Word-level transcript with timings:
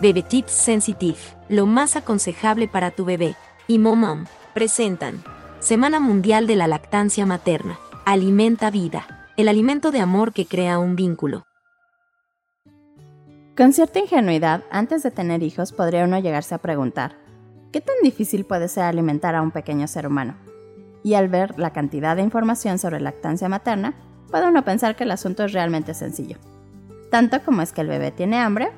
Bebe 0.00 0.22
Tips 0.22 0.52
Sensitive, 0.52 1.18
lo 1.50 1.66
más 1.66 1.94
aconsejable 1.94 2.68
para 2.68 2.90
tu 2.90 3.04
bebé, 3.04 3.36
y 3.66 3.78
Momom, 3.78 4.24
presentan 4.54 5.22
Semana 5.58 6.00
Mundial 6.00 6.46
de 6.46 6.56
la 6.56 6.66
Lactancia 6.66 7.26
Materna. 7.26 7.78
Alimenta 8.06 8.70
vida, 8.70 9.28
el 9.36 9.46
alimento 9.46 9.90
de 9.90 10.00
amor 10.00 10.32
que 10.32 10.46
crea 10.46 10.78
un 10.78 10.96
vínculo. 10.96 11.44
Con 13.54 13.74
cierta 13.74 13.98
ingenuidad, 13.98 14.64
antes 14.70 15.02
de 15.02 15.10
tener 15.10 15.42
hijos 15.42 15.72
podría 15.72 16.04
uno 16.04 16.18
llegarse 16.18 16.54
a 16.54 16.58
preguntar, 16.62 17.18
¿qué 17.70 17.82
tan 17.82 17.96
difícil 18.02 18.46
puede 18.46 18.68
ser 18.68 18.84
alimentar 18.84 19.34
a 19.34 19.42
un 19.42 19.50
pequeño 19.50 19.86
ser 19.86 20.06
humano? 20.06 20.34
Y 21.02 21.12
al 21.12 21.28
ver 21.28 21.58
la 21.58 21.74
cantidad 21.74 22.16
de 22.16 22.22
información 22.22 22.78
sobre 22.78 23.00
lactancia 23.00 23.50
materna, 23.50 23.92
puede 24.30 24.48
uno 24.48 24.64
pensar 24.64 24.96
que 24.96 25.04
el 25.04 25.10
asunto 25.10 25.44
es 25.44 25.52
realmente 25.52 25.92
sencillo. 25.92 26.38
Tanto 27.10 27.42
como 27.44 27.60
es 27.60 27.72
que 27.72 27.82
el 27.82 27.88
bebé 27.88 28.12
tiene 28.12 28.38
hambre, 28.38 28.70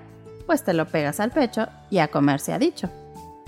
pues 0.52 0.64
te 0.64 0.74
lo 0.74 0.84
pegas 0.84 1.18
al 1.18 1.30
pecho 1.30 1.66
y 1.88 1.96
a 1.96 2.08
comer 2.08 2.38
se 2.38 2.52
ha 2.52 2.58
dicho. 2.58 2.90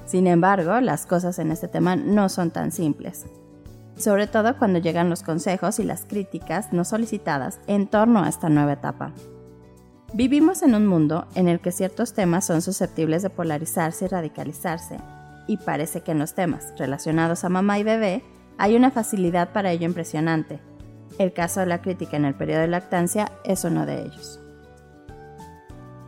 Sin 0.07 0.27
embargo, 0.27 0.81
las 0.81 1.05
cosas 1.05 1.39
en 1.39 1.53
este 1.53 1.69
tema 1.69 1.97
no 1.97 2.31
son 2.31 2.51
tan 2.51 2.73
simples, 2.73 3.27
sobre 3.95 4.27
todo 4.27 4.57
cuando 4.57 4.79
llegan 4.79 5.11
los 5.11 5.23
consejos 5.23 5.79
y 5.81 5.85
las 5.85 6.07
críticas 6.07 6.73
no 6.73 6.83
solicitadas 6.83 7.61
en 7.67 7.89
torno 7.89 8.25
a 8.25 8.31
esta 8.31 8.49
nueva 8.49 8.73
etapa. 8.73 9.13
Vivimos 10.15 10.63
en 10.63 10.75
un 10.75 10.87
mundo 10.87 11.27
en 11.35 11.47
el 11.47 11.61
que 11.61 11.73
ciertos 11.73 12.15
temas 12.15 12.47
son 12.47 12.63
susceptibles 12.63 13.23
de 13.23 13.29
polarizarse 13.29 14.07
y 14.07 14.09
radicalizarse, 14.09 14.97
y 15.47 15.59
parece 15.59 16.01
que 16.01 16.13
en 16.13 16.21
los 16.21 16.33
temas 16.33 16.73
relacionados 16.79 17.45
a 17.45 17.51
mamá 17.51 17.79
y 17.79 17.83
bebé 17.83 18.25
hay 18.57 18.77
una 18.77 18.91
facilidad 18.91 19.53
para 19.53 19.73
ello 19.73 19.85
impresionante. 19.85 20.59
El 21.19 21.35
caso 21.35 21.61
de 21.61 21.67
la 21.67 21.83
crítica 21.83 22.17
en 22.17 22.25
el 22.25 22.35
periodo 22.35 22.63
de 22.63 22.69
lactancia 22.69 23.31
es 23.45 23.65
uno 23.65 23.85
de 23.85 24.01
ellos. 24.07 24.41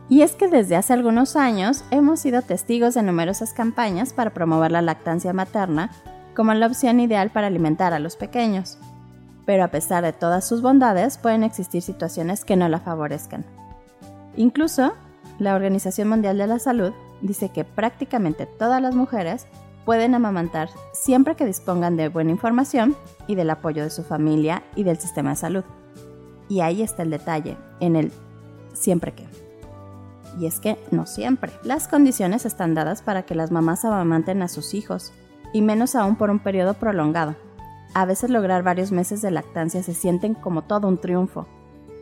Y 0.09 0.21
es 0.21 0.35
que 0.35 0.47
desde 0.47 0.75
hace 0.75 0.93
algunos 0.93 1.35
años 1.35 1.83
hemos 1.91 2.21
sido 2.21 2.41
testigos 2.41 2.93
de 2.93 3.03
numerosas 3.03 3.53
campañas 3.53 4.13
para 4.13 4.33
promover 4.33 4.71
la 4.71 4.81
lactancia 4.81 5.33
materna 5.33 5.91
como 6.33 6.53
la 6.53 6.67
opción 6.67 6.99
ideal 6.99 7.31
para 7.31 7.47
alimentar 7.47 7.93
a 7.93 7.99
los 7.99 8.15
pequeños. 8.15 8.77
Pero 9.45 9.63
a 9.63 9.69
pesar 9.69 10.03
de 10.03 10.13
todas 10.13 10.47
sus 10.47 10.61
bondades, 10.61 11.17
pueden 11.17 11.43
existir 11.43 11.81
situaciones 11.81 12.45
que 12.45 12.55
no 12.55 12.69
la 12.69 12.79
favorezcan. 12.79 13.45
Incluso, 14.35 14.93
la 15.39 15.55
Organización 15.55 16.09
Mundial 16.09 16.37
de 16.37 16.47
la 16.47 16.59
Salud 16.59 16.93
dice 17.21 17.49
que 17.49 17.65
prácticamente 17.65 18.45
todas 18.45 18.81
las 18.81 18.95
mujeres 18.95 19.47
pueden 19.85 20.13
amamantar 20.15 20.69
siempre 20.93 21.35
que 21.35 21.45
dispongan 21.45 21.97
de 21.97 22.09
buena 22.09 22.31
información 22.31 22.95
y 23.25 23.35
del 23.35 23.49
apoyo 23.49 23.83
de 23.83 23.89
su 23.89 24.03
familia 24.03 24.63
y 24.75 24.83
del 24.83 24.99
sistema 24.99 25.31
de 25.31 25.37
salud. 25.37 25.63
Y 26.49 26.59
ahí 26.61 26.81
está 26.81 27.03
el 27.03 27.09
detalle, 27.09 27.57
en 27.79 27.95
el 27.95 28.11
siempre 28.73 29.13
que. 29.13 29.46
Y 30.39 30.45
es 30.45 30.59
que 30.59 30.77
no 30.91 31.05
siempre. 31.05 31.51
Las 31.63 31.87
condiciones 31.87 32.45
están 32.45 32.73
dadas 32.73 33.01
para 33.01 33.23
que 33.23 33.35
las 33.35 33.51
mamás 33.51 33.85
amamanten 33.85 34.41
a 34.41 34.47
sus 34.47 34.73
hijos, 34.73 35.13
y 35.53 35.61
menos 35.61 35.95
aún 35.95 36.15
por 36.15 36.29
un 36.29 36.39
periodo 36.39 36.75
prolongado. 36.75 37.35
A 37.93 38.05
veces 38.05 38.29
lograr 38.29 38.63
varios 38.63 38.91
meses 38.91 39.21
de 39.21 39.31
lactancia 39.31 39.81
se 39.81 39.93
sienten 39.93 40.33
como 40.33 40.63
todo 40.63 40.87
un 40.87 40.97
triunfo. 40.97 41.47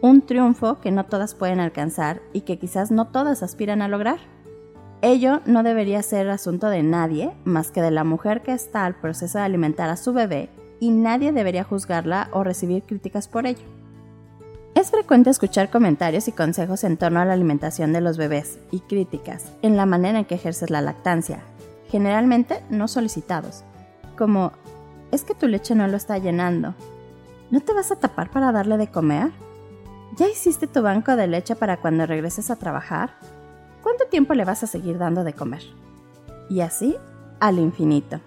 Un 0.02 0.22
triunfo 0.22 0.80
que 0.81 0.91
no 0.91 1.06
todas 1.06 1.36
pueden 1.36 1.59
alcanzar 1.59 2.22
y 2.33 2.41
que 2.41 2.59
quizás 2.59 2.91
no 2.91 3.08
todas 3.08 3.44
aspiran 3.44 3.81
a 3.81 3.88
lograr. 3.88 4.19
Ello 5.02 5.41
no 5.45 5.63
debería 5.63 6.02
ser 6.02 6.30
asunto 6.30 6.67
de 6.67 6.83
nadie 6.83 7.31
más 7.45 7.72
que 7.72 7.81
de 7.81 7.91
la 7.91 8.03
mujer 8.03 8.41
que 8.41 8.53
está 8.53 8.86
al 8.86 8.95
proceso 8.95 9.38
de 9.38 9.45
alimentar 9.45 9.89
a 9.89 9.97
su 9.97 10.13
bebé 10.13 10.50
y 10.80 10.89
nadie 10.89 11.31
debería 11.31 11.63
juzgarla 11.63 12.30
o 12.31 12.44
recibir 12.44 12.83
críticas 12.83 13.28
por 13.28 13.45
ello. 13.45 13.63
Es 14.86 14.91
frecuente 14.91 15.31
escuchar 15.31 15.72
comentarios 15.72 16.28
y 16.28 16.31
consejos 16.31 16.83
en 16.83 16.97
torno 16.97 17.19
a 17.19 17.25
la 17.25 17.33
alimentación 17.33 17.91
de 17.91 18.02
los 18.02 18.17
bebés 18.17 18.59
y 18.69 18.81
críticas 18.81 19.52
en 19.64 19.78
la 19.78 19.88
manera 19.88 20.19
en 20.19 20.25
que 20.25 20.36
ejerces 20.36 20.69
la 20.69 20.80
lactancia, 20.80 21.39
generalmente 21.89 22.61
no 22.69 22.88
solicitados, 22.88 23.63
como 24.16 24.52
es 25.11 25.23
que 25.23 25.33
tu 25.33 25.47
leche 25.47 25.73
no 25.73 25.88
lo 25.88 25.97
está 25.97 26.19
llenando. 26.19 26.75
¿No 27.50 27.62
te 27.62 27.73
vas 27.73 27.91
a 27.91 27.96
tapar 27.96 28.29
para 28.29 28.51
darle 28.51 28.78
de 28.78 28.91
comer? 28.91 29.31
¿Ya 30.18 30.29
hiciste 30.29 30.68
tu 30.68 30.84
banco 30.84 31.16
de 31.16 31.25
leche 31.25 31.56
para 31.56 31.78
cuando 31.78 32.06
regreses 32.06 32.52
a 32.52 32.56
trabajar? 32.56 33.16
¿Cuánto 33.81 34.06
tiempo 34.06 34.35
le 34.35 34.46
vas 34.46 34.62
a 34.62 34.67
seguir 34.67 35.00
dando 35.00 35.23
de 35.23 35.34
comer? 35.34 35.63
Y 36.47 36.59
así 36.59 36.96
al 37.40 37.57
infinito, 37.57 38.19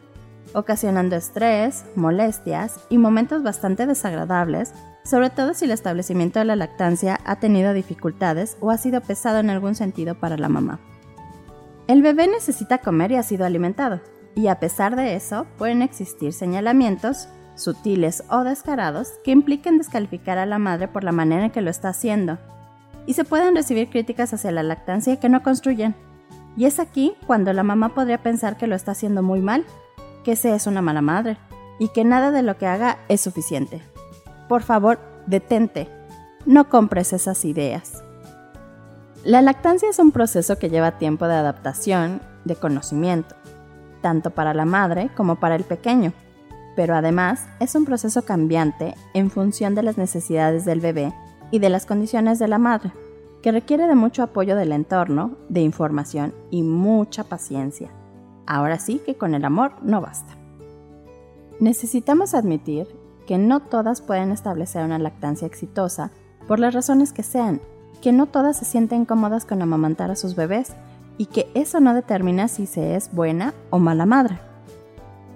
ocasionando 0.54 1.14
estrés, 1.14 1.84
molestias 1.94 2.80
y 2.88 2.98
momentos 2.98 3.44
bastante 3.44 3.86
desagradables 3.86 4.74
sobre 5.04 5.30
todo 5.30 5.54
si 5.54 5.64
el 5.64 5.70
establecimiento 5.70 6.38
de 6.38 6.44
la 6.44 6.56
lactancia 6.56 7.18
ha 7.24 7.36
tenido 7.36 7.72
dificultades 7.72 8.56
o 8.60 8.70
ha 8.70 8.78
sido 8.78 9.00
pesado 9.00 9.38
en 9.38 9.50
algún 9.50 9.74
sentido 9.74 10.14
para 10.14 10.36
la 10.36 10.48
mamá. 10.48 10.80
El 11.86 12.02
bebé 12.02 12.28
necesita 12.28 12.78
comer 12.78 13.12
y 13.12 13.16
ha 13.16 13.22
sido 13.22 13.46
alimentado, 13.46 14.00
y 14.34 14.48
a 14.48 14.60
pesar 14.60 14.96
de 14.96 15.14
eso 15.14 15.46
pueden 15.56 15.80
existir 15.80 16.34
señalamientos, 16.34 17.28
sutiles 17.54 18.22
o 18.30 18.44
descarados, 18.44 19.12
que 19.24 19.30
impliquen 19.30 19.78
descalificar 19.78 20.36
a 20.36 20.46
la 20.46 20.58
madre 20.58 20.88
por 20.88 21.04
la 21.04 21.12
manera 21.12 21.46
en 21.46 21.50
que 21.50 21.62
lo 21.62 21.70
está 21.70 21.88
haciendo, 21.88 22.38
y 23.06 23.14
se 23.14 23.24
pueden 23.24 23.56
recibir 23.56 23.88
críticas 23.88 24.34
hacia 24.34 24.52
la 24.52 24.62
lactancia 24.62 25.18
que 25.18 25.30
no 25.30 25.42
construyen. 25.42 25.94
Y 26.56 26.66
es 26.66 26.78
aquí 26.78 27.14
cuando 27.26 27.52
la 27.54 27.62
mamá 27.62 27.94
podría 27.94 28.22
pensar 28.22 28.58
que 28.58 28.66
lo 28.66 28.76
está 28.76 28.92
haciendo 28.92 29.22
muy 29.22 29.40
mal, 29.40 29.64
que 30.24 30.36
se 30.36 30.54
es 30.54 30.66
una 30.66 30.82
mala 30.82 31.00
madre, 31.00 31.38
y 31.78 31.88
que 31.88 32.04
nada 32.04 32.30
de 32.30 32.42
lo 32.42 32.58
que 32.58 32.66
haga 32.66 32.98
es 33.08 33.22
suficiente 33.22 33.80
por 34.48 34.62
favor, 34.62 34.98
detente. 35.26 35.88
No 36.46 36.68
compres 36.68 37.12
esas 37.12 37.44
ideas. 37.44 38.02
La 39.24 39.42
lactancia 39.42 39.90
es 39.90 39.98
un 39.98 40.12
proceso 40.12 40.58
que 40.58 40.70
lleva 40.70 40.98
tiempo 40.98 41.26
de 41.26 41.34
adaptación, 41.34 42.22
de 42.44 42.56
conocimiento, 42.56 43.34
tanto 44.00 44.30
para 44.30 44.54
la 44.54 44.64
madre 44.64 45.10
como 45.16 45.36
para 45.36 45.56
el 45.56 45.64
pequeño, 45.64 46.12
pero 46.76 46.94
además 46.94 47.46
es 47.60 47.74
un 47.74 47.84
proceso 47.84 48.22
cambiante 48.22 48.94
en 49.14 49.30
función 49.30 49.74
de 49.74 49.82
las 49.82 49.98
necesidades 49.98 50.64
del 50.64 50.80
bebé 50.80 51.12
y 51.50 51.58
de 51.58 51.68
las 51.68 51.86
condiciones 51.86 52.38
de 52.38 52.48
la 52.48 52.58
madre, 52.58 52.92
que 53.42 53.52
requiere 53.52 53.86
de 53.86 53.94
mucho 53.94 54.22
apoyo 54.22 54.56
del 54.56 54.72
entorno, 54.72 55.32
de 55.48 55.60
información 55.60 56.32
y 56.50 56.62
mucha 56.62 57.24
paciencia. 57.24 57.90
Ahora 58.46 58.78
sí 58.78 59.02
que 59.04 59.16
con 59.16 59.34
el 59.34 59.44
amor 59.44 59.72
no 59.82 60.00
basta. 60.00 60.36
Necesitamos 61.60 62.34
admitir 62.34 62.86
que 63.28 63.36
no 63.36 63.60
todas 63.60 64.00
pueden 64.00 64.32
establecer 64.32 64.82
una 64.82 64.98
lactancia 64.98 65.46
exitosa 65.46 66.10
por 66.46 66.58
las 66.58 66.72
razones 66.72 67.12
que 67.12 67.22
sean, 67.22 67.60
que 68.00 68.10
no 68.10 68.24
todas 68.24 68.56
se 68.56 68.64
sienten 68.64 69.04
cómodas 69.04 69.44
con 69.44 69.60
amamantar 69.60 70.10
a 70.10 70.16
sus 70.16 70.34
bebés 70.34 70.72
y 71.18 71.26
que 71.26 71.50
eso 71.52 71.78
no 71.78 71.92
determina 71.92 72.48
si 72.48 72.64
se 72.64 72.96
es 72.96 73.12
buena 73.12 73.52
o 73.68 73.78
mala 73.78 74.06
madre. 74.06 74.38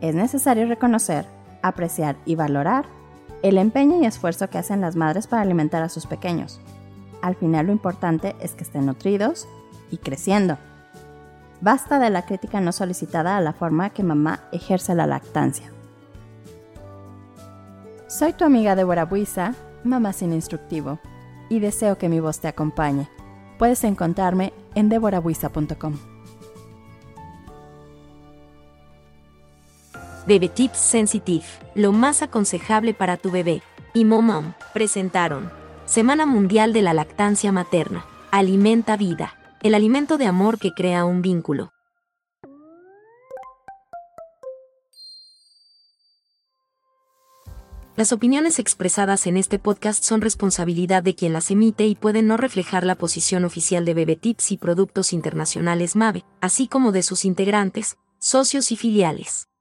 Es 0.01 0.15
necesario 0.15 0.67
reconocer, 0.67 1.27
apreciar 1.61 2.17
y 2.25 2.35
valorar 2.35 2.87
el 3.43 3.59
empeño 3.59 4.01
y 4.01 4.07
esfuerzo 4.07 4.49
que 4.49 4.57
hacen 4.57 4.81
las 4.81 4.97
madres 4.97 5.27
para 5.27 5.43
alimentar 5.43 5.83
a 5.83 5.91
sus 5.91 6.07
pequeños. 6.07 6.63
Al 7.21 7.35
final 7.35 7.67
lo 7.67 7.73
importante 7.73 8.35
es 8.41 8.55
que 8.55 8.65
estén 8.65 8.87
nutridos 8.87 9.47
y 9.91 9.99
creciendo. 9.99 10.57
Basta 11.61 11.99
de 11.99 12.09
la 12.09 12.25
crítica 12.25 12.59
no 12.63 12.73
solicitada 12.73 13.37
a 13.37 13.43
la 13.43 13.53
forma 13.53 13.91
que 13.91 14.03
mamá 14.03 14.45
ejerce 14.51 14.95
la 14.95 15.07
lactancia. 15.07 15.71
Soy 18.23 18.35
tu 18.35 18.45
amiga 18.45 18.77
Débora 18.77 19.05
Buiza, 19.05 19.53
mamá 19.83 20.13
sin 20.13 20.33
instructivo, 20.33 21.01
y 21.49 21.59
deseo 21.59 21.99
que 21.99 22.09
mi 22.09 22.21
voz 22.21 22.39
te 22.39 22.47
acompañe. 22.47 23.09
Puedes 23.59 23.83
encontrarme 23.83 24.53
en 24.77 24.89
deborabuiza.com. 24.89 25.99
Bebe 30.25 30.49
Tips 30.49 30.79
Sensitive, 30.79 31.45
lo 31.75 31.91
más 31.91 32.23
aconsejable 32.23 32.95
para 32.95 33.17
tu 33.17 33.33
bebé, 33.33 33.61
y 33.93 34.05
Momom 34.05 34.53
presentaron 34.73 35.51
Semana 35.85 36.25
Mundial 36.25 36.73
de 36.73 36.83
la 36.83 36.95
Lactancia 36.95 37.51
Materna. 37.51 38.05
Alimenta 38.31 38.97
vida, 38.97 39.35
el 39.65 39.75
alimento 39.75 40.17
de 40.17 40.27
amor 40.27 40.61
que 40.61 40.71
crea 40.71 41.05
un 41.05 41.23
vínculo. 41.23 41.72
Las 48.03 48.13
opiniones 48.13 48.59
expresadas 48.59 49.29
en 49.29 49.37
este 49.37 49.61
podcast 49.61 50.03
son 50.03 50.23
responsabilidad 50.23 51.05
de 51.05 51.15
quien 51.15 51.33
las 51.33 51.53
emite 51.53 51.87
y 51.87 51.95
pueden 51.95 52.27
no 52.27 52.37
reflejar 52.37 52.85
la 52.85 52.97
posición 52.97 53.45
oficial 53.45 53.85
de 53.85 53.95
Bebetips 53.95 54.51
y 54.51 54.57
Productos 54.57 55.13
Internacionales 55.13 55.95
MAVE, 55.95 56.25
así 56.41 56.67
como 56.67 56.91
de 56.91 57.05
sus 57.05 57.25
integrantes, 57.25 57.99
socios 58.19 58.73
y 58.73 58.77
filiales. 58.77 59.52